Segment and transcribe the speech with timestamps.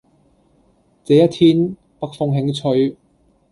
[1.03, 2.97] 這一天，北風輕吹